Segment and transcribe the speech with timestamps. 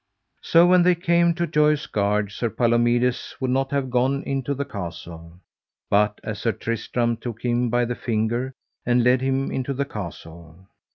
[0.41, 4.65] So when they came to Joyous Gard Sir Palomides would not have gone into the
[4.65, 5.39] castle,
[5.91, 10.65] but as Sir Tristram took him by the finger, and led him into the castle.